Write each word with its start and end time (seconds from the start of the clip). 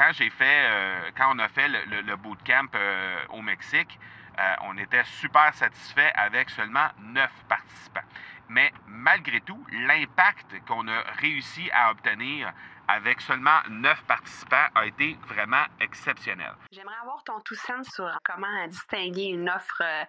quand 0.00 0.12
j'ai 0.12 0.30
fait, 0.30 1.12
quand 1.14 1.34
on 1.34 1.38
a 1.40 1.48
fait 1.48 1.68
le, 1.68 2.16
bootcamp 2.16 2.70
au 3.28 3.42
Mexique, 3.42 3.98
on 4.62 4.78
était 4.78 5.04
super 5.04 5.52
satisfait 5.52 6.10
avec 6.14 6.48
seulement 6.48 6.88
neuf 7.00 7.30
participants. 7.50 8.08
Mais 8.48 8.72
malgré 8.86 9.42
tout, 9.42 9.62
l'impact 9.70 10.64
qu'on 10.66 10.88
a 10.88 11.02
réussi 11.20 11.70
à 11.72 11.90
obtenir 11.90 12.50
avec 12.88 13.20
seulement 13.20 13.60
neuf 13.68 14.02
participants 14.04 14.68
a 14.74 14.86
été 14.86 15.18
vraiment 15.28 15.64
exceptionnel. 15.80 16.54
J'aimerais 16.72 16.96
avoir 17.02 17.22
ton 17.22 17.38
tout 17.40 17.54
sens 17.54 17.86
sur 17.94 18.10
comment 18.24 18.66
distinguer 18.68 19.26
une 19.26 19.50
offre 19.50 19.82
euh, 19.82 20.04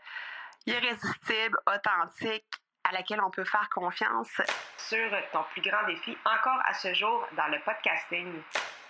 irrésistible, 0.68 1.60
authentique, 1.68 2.46
à 2.86 2.94
laquelle 2.94 3.22
on 3.22 3.30
peut 3.30 3.44
faire 3.44 3.70
confiance. 3.70 4.42
Sur 4.78 5.12
ton 5.34 5.44
plus 5.52 5.62
grand 5.62 5.86
défi 5.86 6.18
encore 6.26 6.62
à 6.66 6.74
ce 6.74 6.94
jour 6.94 7.28
dans 7.36 7.48
le 7.48 7.60
podcasting. 7.60 8.42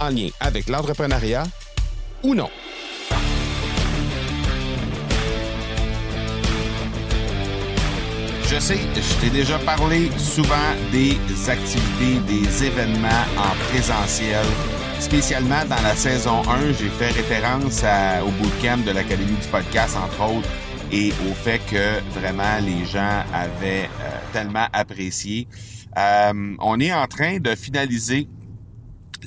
en 0.00 0.10
lien 0.10 0.28
avec 0.40 0.68
l'entrepreneuriat 0.68 1.44
ou 2.22 2.34
non. 2.34 2.50
Je 8.48 8.60
sais, 8.60 8.78
je 8.94 9.20
t'ai 9.20 9.30
déjà 9.30 9.58
parlé 9.58 10.08
souvent 10.18 10.54
des 10.92 11.18
activités, 11.48 12.20
des 12.28 12.64
événements 12.64 13.08
en 13.36 13.54
présentiel. 13.70 14.46
Spécialement 15.00 15.64
dans 15.68 15.82
la 15.82 15.94
saison 15.94 16.42
1, 16.48 16.72
j'ai 16.72 16.88
fait 16.88 17.08
référence 17.08 17.82
au 18.24 18.30
bootcamp 18.40 18.78
de 18.78 18.92
l'Académie 18.92 19.36
du 19.36 19.48
podcast, 19.48 19.96
entre 19.96 20.36
autres, 20.36 20.48
et 20.92 21.12
au 21.28 21.34
fait 21.34 21.58
que 21.70 22.00
vraiment 22.18 22.58
les 22.64 22.84
gens 22.86 23.24
avaient 23.34 23.90
euh, 24.00 24.10
tellement 24.32 24.66
apprécié. 24.72 25.48
Euh, 25.98 26.54
on 26.60 26.78
est 26.78 26.92
en 26.92 27.06
train 27.06 27.38
de 27.38 27.54
finaliser 27.54 28.28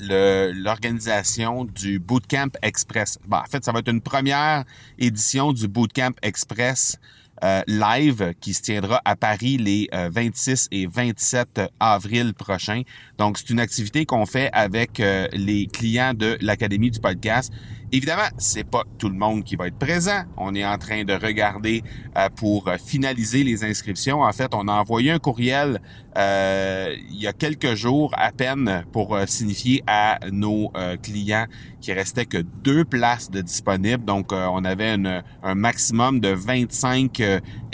l'organisation 0.00 1.64
du 1.64 1.98
Bootcamp 1.98 2.50
Express. 2.62 3.18
Bon, 3.26 3.38
en 3.38 3.44
fait, 3.44 3.64
ça 3.64 3.72
va 3.72 3.80
être 3.80 3.90
une 3.90 4.00
première 4.00 4.64
édition 4.98 5.52
du 5.52 5.68
Bootcamp 5.68 6.12
Express 6.22 6.98
euh, 7.42 7.62
live 7.66 8.34
qui 8.38 8.52
se 8.52 8.60
tiendra 8.60 9.00
à 9.06 9.16
Paris 9.16 9.56
les 9.56 9.88
26 9.92 10.50
euh, 10.50 10.76
et 10.76 10.86
27 10.86 11.62
avril 11.80 12.34
prochains. 12.34 12.82
Donc, 13.16 13.38
c'est 13.38 13.48
une 13.48 13.60
activité 13.60 14.04
qu'on 14.04 14.26
fait 14.26 14.50
avec 14.52 15.00
euh, 15.00 15.26
les 15.32 15.66
clients 15.66 16.12
de 16.12 16.36
l'Académie 16.42 16.90
du 16.90 17.00
podcast. 17.00 17.50
Évidemment, 17.92 18.28
c'est 18.38 18.64
pas 18.64 18.84
tout 18.98 19.08
le 19.08 19.16
monde 19.16 19.42
qui 19.42 19.56
va 19.56 19.66
être 19.66 19.78
présent. 19.78 20.22
On 20.36 20.54
est 20.54 20.64
en 20.64 20.78
train 20.78 21.02
de 21.04 21.12
regarder 21.12 21.82
pour 22.36 22.70
finaliser 22.84 23.42
les 23.42 23.64
inscriptions. 23.64 24.22
En 24.22 24.32
fait, 24.32 24.54
on 24.54 24.68
a 24.68 24.72
envoyé 24.72 25.10
un 25.10 25.18
courriel 25.18 25.80
il 26.16 27.16
y 27.16 27.26
a 27.26 27.32
quelques 27.32 27.74
jours 27.74 28.12
à 28.16 28.32
peine 28.32 28.84
pour 28.92 29.16
signifier 29.26 29.82
à 29.86 30.18
nos 30.30 30.72
clients 31.02 31.46
qu'il 31.80 31.94
restait 31.94 32.26
que 32.26 32.38
deux 32.38 32.84
places 32.84 33.30
de 33.30 33.40
disponibles. 33.40 34.04
Donc, 34.04 34.32
on 34.32 34.64
avait 34.64 34.96
un 35.42 35.54
maximum 35.54 36.20
de 36.20 36.28
25 36.28 37.22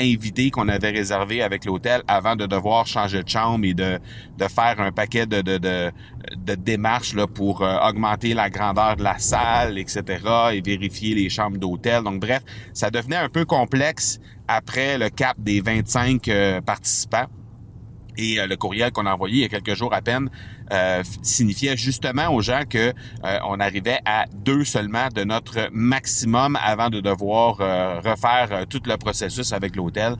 invités 0.00 0.50
qu'on 0.50 0.68
avait 0.68 0.90
réservés 0.90 1.42
avec 1.42 1.64
l'hôtel 1.64 2.02
avant 2.08 2.36
de 2.36 2.46
devoir 2.46 2.86
changer 2.86 3.22
de 3.22 3.28
chambre 3.28 3.64
et 3.64 3.74
de, 3.74 3.98
de 4.38 4.48
faire 4.48 4.80
un 4.80 4.92
paquet 4.92 5.26
de, 5.26 5.40
de, 5.40 5.58
de, 5.58 5.90
de 6.36 6.54
démarches 6.54 7.14
là, 7.14 7.26
pour 7.26 7.62
euh, 7.62 7.76
augmenter 7.88 8.34
la 8.34 8.50
grandeur 8.50 8.96
de 8.96 9.02
la 9.02 9.18
salle, 9.18 9.78
etc. 9.78 10.02
et 10.08 10.60
vérifier 10.60 11.14
les 11.14 11.28
chambres 11.28 11.58
d'hôtel. 11.58 12.02
Donc 12.02 12.20
bref, 12.20 12.42
ça 12.72 12.90
devenait 12.90 13.16
un 13.16 13.28
peu 13.28 13.44
complexe 13.44 14.20
après 14.48 14.98
le 14.98 15.08
cap 15.08 15.36
des 15.38 15.60
25 15.60 16.28
euh, 16.28 16.60
participants. 16.60 17.26
Et 18.18 18.40
euh, 18.40 18.46
le 18.46 18.56
courriel 18.56 18.92
qu'on 18.92 19.06
a 19.06 19.12
envoyé 19.12 19.36
il 19.36 19.42
y 19.42 19.44
a 19.44 19.48
quelques 19.48 19.74
jours 19.74 19.92
à 19.92 20.00
peine 20.00 20.30
euh, 20.72 21.02
signifiait 21.22 21.76
justement 21.76 22.32
aux 22.32 22.40
gens 22.40 22.62
que 22.68 22.92
euh, 23.24 23.38
on 23.46 23.60
arrivait 23.60 24.00
à 24.04 24.24
deux 24.34 24.64
seulement 24.64 25.08
de 25.14 25.24
notre 25.24 25.68
maximum 25.72 26.58
avant 26.62 26.88
de 26.90 27.00
devoir 27.00 27.56
refaire 28.02 28.66
tout 28.68 28.80
le 28.86 28.96
processus 28.96 29.52
avec 29.52 29.76
l'hôtel. 29.76 30.16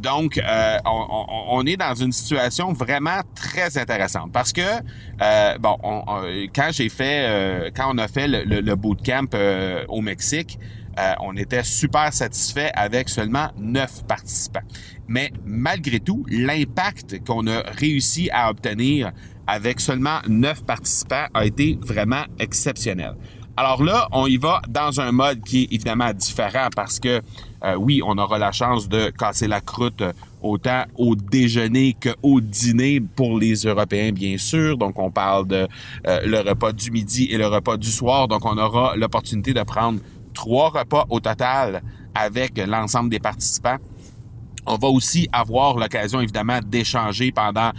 Donc, 0.00 0.40
on, 0.84 1.64
est 1.66 1.76
dans 1.76 1.94
une 1.94 2.12
situation 2.12 2.72
vraiment 2.72 3.20
très 3.34 3.78
intéressante 3.78 4.32
parce 4.32 4.52
que 4.52 4.80
bon, 5.58 5.76
quand 6.54 6.68
j'ai 6.70 6.88
fait, 6.88 7.72
quand 7.76 7.94
on 7.94 7.98
a 7.98 8.08
fait 8.08 8.28
le, 8.28 8.60
le 8.60 8.76
bootcamp 8.76 9.28
au 9.88 10.00
Mexique, 10.00 10.58
euh, 10.98 11.14
on 11.20 11.36
était 11.36 11.62
super 11.62 12.12
satisfait 12.12 12.70
avec 12.74 13.08
seulement 13.08 13.48
neuf 13.56 14.04
participants. 14.06 14.60
Mais 15.08 15.32
malgré 15.44 16.00
tout, 16.00 16.24
l'impact 16.28 17.24
qu'on 17.24 17.46
a 17.46 17.60
réussi 17.78 18.28
à 18.30 18.50
obtenir 18.50 19.12
avec 19.46 19.80
seulement 19.80 20.18
neuf 20.28 20.64
participants 20.64 21.26
a 21.34 21.46
été 21.46 21.78
vraiment 21.80 22.24
exceptionnel. 22.38 23.14
Alors 23.54 23.82
là, 23.82 24.08
on 24.12 24.26
y 24.26 24.38
va 24.38 24.62
dans 24.66 25.00
un 25.00 25.12
mode 25.12 25.42
qui 25.42 25.64
est 25.64 25.74
évidemment 25.74 26.12
différent 26.14 26.68
parce 26.74 26.98
que 26.98 27.20
euh, 27.64 27.74
oui, 27.76 28.00
on 28.04 28.16
aura 28.16 28.38
la 28.38 28.50
chance 28.50 28.88
de 28.88 29.10
casser 29.10 29.46
la 29.46 29.60
croûte 29.60 30.02
autant 30.40 30.84
au 30.96 31.14
déjeuner 31.14 31.94
qu'au 31.94 32.40
dîner 32.40 33.00
pour 33.00 33.38
les 33.38 33.54
Européens, 33.54 34.10
bien 34.12 34.38
sûr. 34.38 34.78
Donc, 34.78 34.98
on 34.98 35.10
parle 35.10 35.46
de 35.46 35.68
euh, 36.06 36.20
le 36.24 36.40
repas 36.40 36.72
du 36.72 36.90
midi 36.90 37.26
et 37.30 37.36
le 37.36 37.46
repas 37.46 37.76
du 37.76 37.90
soir. 37.90 38.26
Donc, 38.26 38.44
on 38.46 38.56
aura 38.56 38.96
l'opportunité 38.96 39.52
de 39.52 39.62
prendre 39.62 40.00
trois 40.32 40.70
repas 40.70 41.06
au 41.10 41.20
total 41.20 41.82
avec 42.14 42.58
l'ensemble 42.58 43.10
des 43.10 43.20
participants. 43.20 43.76
On 44.64 44.76
va 44.76 44.88
aussi 44.88 45.28
avoir 45.30 45.76
l'occasion, 45.76 46.20
évidemment, 46.20 46.60
d'échanger 46.64 47.32
pendant 47.32 47.72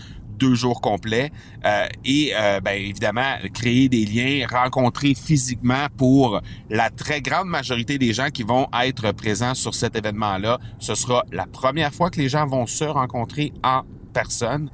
deux 0.44 0.56
jours 0.56 0.82
complets 0.82 1.32
euh, 1.66 1.88
et 2.04 2.34
euh, 2.36 2.60
ben, 2.60 2.74
évidemment 2.74 3.36
créer 3.54 3.88
des 3.88 4.06
liens, 4.06 4.46
rencontrer 4.50 5.14
physiquement 5.16 5.88
pour 5.98 6.42
la 6.70 6.90
très 6.90 7.22
grande 7.22 7.48
majorité 7.48 7.98
des 7.98 8.14
gens 8.14 8.30
qui 8.30 8.44
vont 8.44 8.68
être 8.84 9.12
présents 9.14 9.54
sur 9.54 9.74
cet 9.74 9.96
événement-là. 9.96 10.60
Ce 10.80 10.96
sera 10.96 11.24
la 11.32 11.46
première 11.46 11.94
fois 11.94 12.10
que 12.10 12.20
les 12.20 12.30
gens 12.30 12.46
vont 12.46 12.68
se 12.68 12.84
rencontrer 12.84 13.54
en 13.64 13.84
personne. 14.14 14.70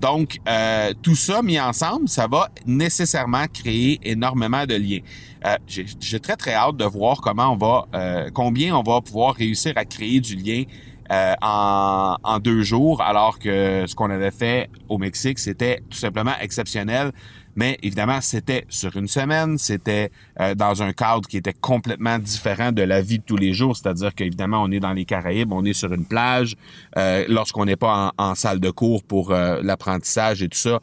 Donc, 0.00 0.38
euh, 0.48 0.92
tout 1.00 1.14
ça 1.14 1.42
mis 1.42 1.60
ensemble, 1.60 2.08
ça 2.08 2.26
va 2.26 2.48
nécessairement 2.66 3.46
créer 3.46 4.00
énormément 4.02 4.66
de 4.66 4.74
liens. 4.74 4.98
Euh, 5.46 5.56
J'ai 5.68 6.18
très, 6.18 6.34
très 6.34 6.54
hâte 6.54 6.76
de 6.76 6.84
voir 6.84 7.20
comment 7.20 7.52
on 7.52 7.56
va, 7.56 7.86
euh, 7.94 8.28
combien 8.34 8.76
on 8.76 8.82
va 8.82 9.00
pouvoir 9.00 9.36
réussir 9.36 9.74
à 9.76 9.84
créer 9.84 10.18
du 10.18 10.34
lien 10.34 10.64
euh, 11.12 11.34
en, 11.42 12.16
en, 12.22 12.38
deux 12.38 12.62
jours, 12.62 13.02
alors 13.02 13.38
que 13.38 13.84
ce 13.86 13.94
qu'on 13.94 14.10
avait 14.10 14.30
fait 14.30 14.70
au 14.88 14.98
Mexique, 14.98 15.38
c'était 15.38 15.82
tout 15.90 15.98
simplement 15.98 16.32
exceptionnel. 16.40 17.12
Mais 17.56 17.78
évidemment, 17.82 18.20
c'était 18.20 18.64
sur 18.68 18.96
une 18.96 19.08
semaine, 19.08 19.58
c'était 19.58 20.10
euh, 20.40 20.54
dans 20.54 20.82
un 20.82 20.92
cadre 20.92 21.28
qui 21.28 21.36
était 21.36 21.52
complètement 21.52 22.18
différent 22.18 22.72
de 22.72 22.82
la 22.82 23.02
vie 23.02 23.18
de 23.18 23.24
tous 23.24 23.36
les 23.36 23.52
jours. 23.52 23.76
C'est-à-dire 23.76 24.14
qu'évidemment, 24.14 24.62
on 24.62 24.70
est 24.70 24.80
dans 24.80 24.92
les 24.92 25.04
Caraïbes, 25.04 25.52
on 25.52 25.64
est 25.64 25.72
sur 25.72 25.92
une 25.92 26.06
plage. 26.06 26.56
Euh, 26.96 27.24
lorsqu'on 27.28 27.66
n'est 27.66 27.76
pas 27.76 28.12
en, 28.16 28.34
salle 28.34 28.60
de 28.60 28.70
cours 28.70 29.04
pour 29.04 29.30
euh, 29.30 29.60
l'apprentissage 29.62 30.42
et 30.42 30.48
tout 30.48 30.58
ça, 30.58 30.80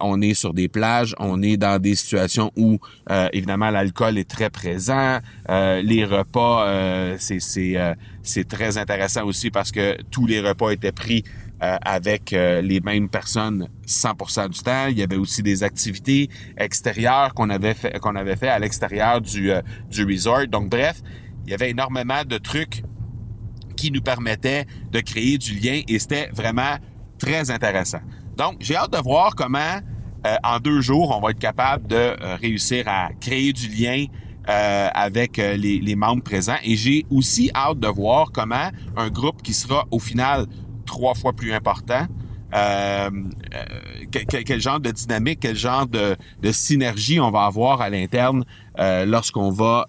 on 0.00 0.20
est 0.20 0.34
sur 0.34 0.52
des 0.52 0.68
plages, 0.68 1.14
on 1.18 1.42
est 1.42 1.56
dans 1.56 1.80
des 1.80 1.94
situations 1.94 2.52
où 2.56 2.78
évidemment 3.32 3.70
l'alcool 3.70 4.18
est 4.18 4.28
très 4.28 4.50
présent. 4.50 5.18
les 5.48 6.04
repas, 6.04 7.16
c'est 7.18 8.48
très 8.48 8.78
intéressant 8.78 9.24
aussi 9.24 9.50
parce 9.50 9.72
que 9.72 9.96
tous 10.10 10.26
les 10.26 10.40
repas 10.40 10.70
étaient 10.70 10.92
pris 10.92 11.24
euh, 11.62 11.76
avec 11.82 12.32
euh, 12.32 12.62
les 12.62 12.80
mêmes 12.80 13.10
personnes 13.10 13.68
100% 13.86 14.48
du 14.48 14.60
temps. 14.60 14.86
Il 14.86 14.98
y 14.98 15.02
avait 15.02 15.18
aussi 15.18 15.42
des 15.42 15.62
activités 15.62 16.30
extérieures 16.56 17.34
qu'on 17.34 17.50
avait 17.50 17.74
fait 17.74 17.98
qu'on 17.98 18.16
avait 18.16 18.36
fait 18.36 18.48
à 18.48 18.58
l'extérieur 18.58 19.20
du 19.20 19.50
euh, 19.50 19.60
du 19.90 20.06
resort. 20.06 20.46
Donc 20.46 20.70
bref, 20.70 21.02
il 21.44 21.50
y 21.50 21.54
avait 21.54 21.68
énormément 21.68 22.24
de 22.26 22.38
trucs 22.38 22.82
qui 23.76 23.90
nous 23.90 24.00
permettaient 24.00 24.64
de 24.90 25.00
créer 25.00 25.36
du 25.36 25.52
lien 25.52 25.82
et 25.86 25.98
c'était 25.98 26.30
vraiment 26.32 26.78
très 27.18 27.50
intéressant. 27.50 28.00
Donc 28.38 28.56
j'ai 28.60 28.76
hâte 28.76 28.94
de 28.94 29.02
voir 29.02 29.34
comment 29.34 29.80
en 30.42 30.60
deux 30.60 30.80
jours 30.80 31.14
on 31.14 31.20
va 31.20 31.32
être 31.32 31.38
capable 31.38 31.86
de 31.88 32.14
réussir 32.40 32.88
à 32.88 33.10
créer 33.20 33.52
du 33.52 33.68
lien 33.68 34.06
avec 34.46 35.36
les, 35.36 35.78
les, 35.78 35.94
membres 35.94 36.22
présents. 36.22 36.58
Et 36.64 36.76
j'ai 36.76 37.04
aussi 37.10 37.50
hâte 37.54 37.78
de 37.78 37.88
voir 37.88 38.32
comment 38.32 38.70
un 38.96 39.08
groupe 39.08 39.42
qui 39.42 39.52
sera 39.54 39.86
au 39.90 39.98
final 39.98 40.46
trois 40.90 41.14
fois 41.14 41.32
plus 41.32 41.52
important 41.52 42.06
euh, 42.52 43.10
euh, 43.54 44.34
quel, 44.44 44.60
genre 44.60 44.80
de 44.80 44.90
dynamique, 44.90 45.38
quel 45.40 45.54
genre 45.54 45.86
de, 45.86 46.16
synergie 46.50 47.20
on 47.20 47.30
va 47.30 47.44
avoir 47.44 47.80
à 47.80 47.90
l'interne 47.90 48.44
euh, 48.80 49.06
lorsqu'on 49.06 49.50
va 49.50 49.86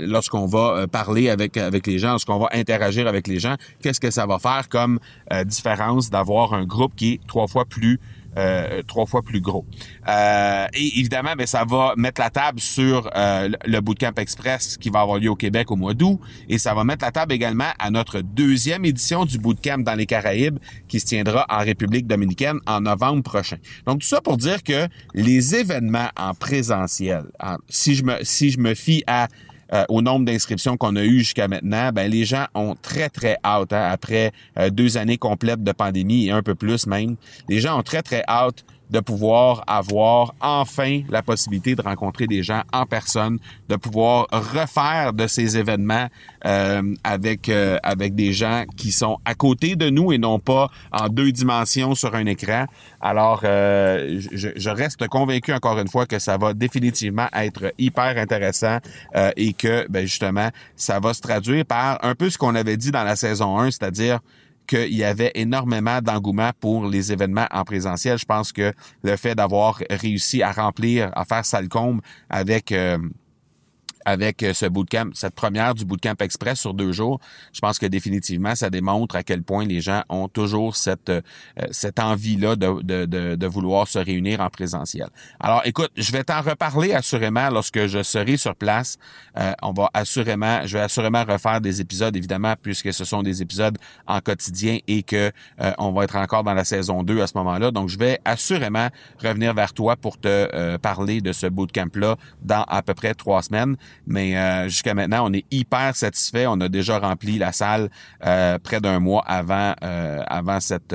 lorsqu'on 0.00 0.46
va 0.46 0.88
parler 0.88 1.30
avec 1.30 1.56
avec 1.56 1.86
les 1.86 2.00
gens, 2.00 2.10
lorsqu'on 2.10 2.38
va 2.38 2.48
interagir 2.52 3.06
avec 3.06 3.28
les 3.28 3.38
gens? 3.38 3.54
Qu'est-ce 3.80 4.00
que 4.00 4.10
ça 4.10 4.26
va 4.26 4.40
faire 4.40 4.68
comme 4.68 4.98
différence 5.44 6.10
d'avoir 6.10 6.52
un 6.52 6.64
groupe 6.64 6.96
qui 6.96 7.12
est 7.12 7.20
trois 7.28 7.46
fois 7.46 7.64
plus 7.64 8.00
euh, 8.38 8.82
trois 8.86 9.06
fois 9.06 9.22
plus 9.22 9.40
gros. 9.40 9.66
Euh, 10.08 10.66
et 10.72 10.98
évidemment, 10.98 11.34
ben, 11.36 11.46
ça 11.46 11.64
va 11.64 11.94
mettre 11.96 12.20
la 12.20 12.30
table 12.30 12.60
sur 12.60 13.10
euh, 13.14 13.50
le 13.66 13.80
Bootcamp 13.80 14.14
Express 14.16 14.76
qui 14.78 14.90
va 14.90 15.00
avoir 15.00 15.18
lieu 15.18 15.30
au 15.30 15.36
Québec 15.36 15.70
au 15.70 15.76
mois 15.76 15.94
d'août. 15.94 16.18
Et 16.48 16.58
ça 16.58 16.74
va 16.74 16.84
mettre 16.84 17.04
la 17.04 17.12
table 17.12 17.32
également 17.32 17.70
à 17.78 17.90
notre 17.90 18.20
deuxième 18.20 18.84
édition 18.84 19.24
du 19.24 19.38
Bootcamp 19.38 19.78
dans 19.78 19.94
les 19.94 20.06
Caraïbes 20.06 20.58
qui 20.88 21.00
se 21.00 21.06
tiendra 21.06 21.46
en 21.48 21.58
République 21.58 22.06
dominicaine 22.06 22.58
en 22.66 22.80
novembre 22.80 23.22
prochain. 23.22 23.56
Donc 23.86 24.00
tout 24.00 24.06
ça 24.06 24.20
pour 24.20 24.36
dire 24.36 24.62
que 24.62 24.88
les 25.14 25.54
événements 25.54 26.08
en 26.16 26.34
présentiel, 26.34 27.24
si 27.68 27.94
je 27.94 28.04
me 28.04 28.16
si 28.22 28.50
je 28.50 28.58
me 28.58 28.74
fie 28.74 29.04
à 29.06 29.28
euh, 29.72 29.84
au 29.88 30.02
nombre 30.02 30.24
d'inscriptions 30.26 30.76
qu'on 30.76 30.96
a 30.96 31.04
eues 31.04 31.20
jusqu'à 31.20 31.48
maintenant, 31.48 31.90
ben 31.92 32.10
les 32.10 32.24
gens 32.24 32.46
ont 32.54 32.74
très 32.80 33.08
très 33.08 33.36
hâte 33.44 33.72
hein, 33.72 33.88
après 33.90 34.32
euh, 34.58 34.70
deux 34.70 34.96
années 34.96 35.18
complètes 35.18 35.62
de 35.62 35.72
pandémie 35.72 36.26
et 36.26 36.30
un 36.30 36.42
peu 36.42 36.54
plus 36.54 36.86
même. 36.86 37.16
Les 37.48 37.60
gens 37.60 37.78
ont 37.78 37.82
très 37.82 38.02
très 38.02 38.22
hâte 38.28 38.64
de 38.92 39.00
pouvoir 39.00 39.64
avoir 39.66 40.34
enfin 40.40 41.00
la 41.08 41.22
possibilité 41.22 41.74
de 41.74 41.80
rencontrer 41.80 42.26
des 42.26 42.42
gens 42.42 42.62
en 42.72 42.84
personne, 42.84 43.38
de 43.70 43.76
pouvoir 43.76 44.26
refaire 44.30 45.14
de 45.14 45.26
ces 45.26 45.56
événements 45.56 46.08
euh, 46.44 46.94
avec 47.02 47.48
euh, 47.48 47.78
avec 47.82 48.14
des 48.14 48.34
gens 48.34 48.64
qui 48.76 48.92
sont 48.92 49.18
à 49.24 49.34
côté 49.34 49.76
de 49.76 49.88
nous 49.88 50.12
et 50.12 50.18
non 50.18 50.38
pas 50.38 50.70
en 50.92 51.08
deux 51.08 51.32
dimensions 51.32 51.94
sur 51.94 52.14
un 52.14 52.26
écran. 52.26 52.66
Alors, 53.00 53.40
euh, 53.44 54.20
je, 54.32 54.70
reste 54.70 55.08
convaincu 55.08 55.52
encore 55.52 55.78
une 55.78 55.88
fois 55.88 56.06
que 56.06 56.18
ça 56.18 56.36
va 56.36 56.52
définitivement 56.52 57.28
être 57.32 57.72
hyper 57.78 58.16
intéressant 58.18 58.78
et 59.36 59.52
que 59.52 59.86
ben, 59.88 60.02
justement 60.02 60.50
ça 60.76 61.00
va 61.00 61.14
se 61.14 61.20
traduire 61.20 61.64
par 61.64 61.98
un 62.04 62.14
peu 62.14 62.30
ce 62.30 62.38
qu'on 62.38 62.54
avait 62.54 62.76
dit 62.76 62.90
dans 62.90 63.04
la 63.04 63.16
saison 63.16 63.58
1, 63.58 63.70
c'est-à-dire 63.70 64.20
qu'il 64.72 64.94
y 64.94 65.04
avait 65.04 65.32
énormément 65.34 66.00
d'engouement 66.00 66.50
pour 66.58 66.86
les 66.86 67.12
événements 67.12 67.46
en 67.50 67.64
présentiel. 67.64 68.18
Je 68.18 68.24
pense 68.24 68.52
que 68.52 68.72
le 69.02 69.16
fait 69.16 69.34
d'avoir 69.34 69.80
réussi 69.90 70.42
à 70.42 70.52
remplir, 70.52 71.10
à 71.14 71.24
faire 71.24 71.44
Salcombe 71.44 72.00
avec 72.30 72.72
euh, 72.72 72.98
avec 74.04 74.42
euh, 74.42 74.52
ce 74.54 74.66
bootcamp, 74.66 75.10
cette 75.14 75.34
première 75.34 75.74
du 75.74 75.84
bootcamp 75.84 76.14
express 76.20 76.60
sur 76.60 76.74
deux 76.74 76.92
jours, 76.92 77.20
je 77.52 77.60
pense 77.60 77.78
que 77.78 77.86
définitivement, 77.86 78.54
ça 78.54 78.70
démontre 78.70 79.16
à 79.16 79.22
quel 79.22 79.42
point 79.42 79.64
les 79.64 79.80
gens 79.80 80.02
ont 80.08 80.28
toujours 80.28 80.76
cette 80.76 81.10
euh, 81.10 81.20
cette 81.70 81.98
envie-là 81.98 82.56
de, 82.56 82.82
de, 82.82 83.04
de, 83.06 83.34
de, 83.36 83.46
vouloir 83.46 83.86
se 83.86 83.98
réunir 83.98 84.40
en 84.40 84.48
présentiel. 84.48 85.08
Alors, 85.40 85.62
écoute, 85.64 85.90
je 85.96 86.12
vais 86.12 86.24
t'en 86.24 86.40
reparler 86.40 86.92
assurément 86.92 87.50
lorsque 87.50 87.86
je 87.86 88.02
serai 88.02 88.36
sur 88.36 88.56
place. 88.56 88.98
Euh, 89.38 89.52
on 89.62 89.72
va 89.72 89.90
assurément, 89.94 90.66
je 90.66 90.78
vais 90.78 90.84
assurément 90.84 91.24
refaire 91.24 91.60
des 91.60 91.80
épisodes, 91.80 92.16
évidemment, 92.16 92.54
puisque 92.60 92.92
ce 92.92 93.04
sont 93.04 93.22
des 93.22 93.42
épisodes 93.42 93.76
en 94.06 94.20
quotidien 94.20 94.78
et 94.86 95.02
que 95.02 95.32
on 95.78 95.92
va 95.92 96.04
être 96.04 96.16
encore 96.16 96.44
dans 96.44 96.54
la 96.54 96.64
saison 96.64 97.02
2 97.02 97.20
à 97.20 97.26
ce 97.26 97.36
moment-là. 97.38 97.70
Donc, 97.70 97.88
je 97.88 97.98
vais 97.98 98.18
assurément 98.24 98.88
revenir 99.22 99.54
vers 99.54 99.72
toi 99.72 99.96
pour 99.96 100.18
te 100.18 100.76
parler 100.78 101.20
de 101.20 101.32
ce 101.32 101.46
bootcamp-là 101.46 102.16
dans 102.42 102.64
à 102.64 102.82
peu 102.82 102.94
près 102.94 103.14
trois 103.14 103.42
semaines. 103.42 103.76
Mais 104.06 104.36
euh, 104.36 104.68
jusqu'à 104.68 104.94
maintenant, 104.94 105.28
on 105.28 105.32
est 105.32 105.44
hyper 105.50 105.94
satisfait. 105.96 106.46
On 106.46 106.60
a 106.60 106.68
déjà 106.68 106.98
rempli 106.98 107.38
la 107.38 107.52
salle 107.52 107.88
euh, 108.24 108.58
près 108.58 108.80
d'un 108.80 109.00
mois 109.00 109.24
avant 109.26 109.74
euh, 109.82 110.22
avant 110.26 110.60
cette 110.60 110.94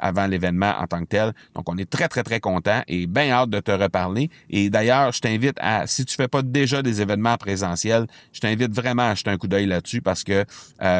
avant 0.00 0.26
l'événement 0.26 0.74
en 0.78 0.86
tant 0.86 1.00
que 1.00 1.06
tel. 1.06 1.32
Donc, 1.54 1.68
on 1.68 1.76
est 1.76 1.88
très, 1.88 2.06
très, 2.06 2.22
très 2.22 2.38
content 2.38 2.82
et 2.86 3.06
bien 3.08 3.30
hâte 3.30 3.50
de 3.50 3.58
te 3.58 3.72
reparler. 3.72 4.30
Et 4.48 4.70
d'ailleurs, 4.70 5.10
je 5.12 5.20
t'invite 5.20 5.56
à, 5.60 5.88
si 5.88 6.04
tu 6.04 6.14
fais 6.14 6.28
pas 6.28 6.42
déjà 6.42 6.82
des 6.82 7.00
événements 7.02 7.36
présentiels, 7.36 8.06
je 8.32 8.38
t'invite 8.38 8.72
vraiment 8.72 9.10
à 9.10 9.14
jeter 9.16 9.30
un 9.30 9.36
coup 9.36 9.48
d'œil 9.48 9.66
là-dessus 9.66 10.00
parce 10.00 10.22
que 10.22 10.44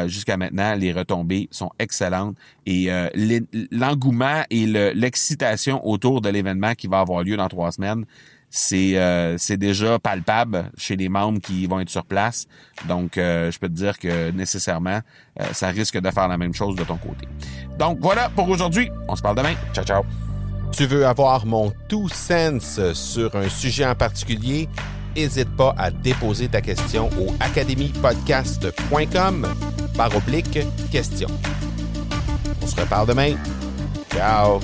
jusqu'à 0.06 0.36
maintenant, 0.36 0.74
les 0.74 0.92
retombées 0.92 1.48
sont 1.52 1.70
excellentes 1.78 2.36
et 2.66 2.90
l'engouement 3.70 4.42
et 4.50 4.66
l'excitation 4.66 5.86
autour 5.86 6.20
de 6.20 6.28
l'événement 6.28 6.74
qui 6.74 6.88
va 6.88 6.98
avoir 6.98 7.22
lieu 7.22 7.36
dans 7.36 7.48
trois 7.48 7.70
semaines, 7.70 8.04
c'est 8.50 8.96
euh, 8.96 9.36
c'est 9.38 9.56
déjà 9.56 9.98
palpable 9.98 10.70
chez 10.76 10.94
les 10.96 11.08
membres 11.08 11.40
qui 11.40 11.66
vont 11.66 11.80
être 11.80 11.90
sur 11.90 12.04
place. 12.04 12.46
Donc, 12.86 13.18
euh, 13.18 13.50
je 13.50 13.58
peux 13.58 13.68
te 13.68 13.74
dire 13.74 13.98
que 13.98 14.30
nécessairement, 14.30 15.00
euh, 15.40 15.44
ça 15.52 15.68
risque 15.68 15.98
de 15.98 16.10
faire 16.10 16.28
la 16.28 16.38
même 16.38 16.54
chose 16.54 16.76
de 16.76 16.84
ton 16.84 16.96
côté. 16.96 17.26
Donc, 17.78 17.98
voilà 18.00 18.30
pour 18.30 18.48
aujourd'hui. 18.48 18.90
On 19.08 19.16
se 19.16 19.22
parle 19.22 19.36
demain. 19.36 19.54
Ciao, 19.72 19.84
ciao. 19.84 20.04
Tu 20.72 20.86
veux 20.86 21.06
avoir 21.06 21.44
mon 21.46 21.72
tout 21.88 22.08
sens 22.08 22.80
sur 22.92 23.34
un 23.36 23.48
sujet 23.48 23.86
en 23.86 23.94
particulier? 23.94 24.68
N'hésite 25.16 25.48
pas 25.56 25.74
à 25.76 25.90
déposer 25.90 26.48
ta 26.48 26.60
question 26.60 27.08
au 27.18 27.34
academypodcast.com 27.40 29.48
par 29.96 30.14
oblique 30.14 30.60
question. 30.92 31.28
On 32.62 32.66
se 32.66 32.80
reparle 32.80 33.08
demain. 33.08 33.34
Ciao! 34.12 34.60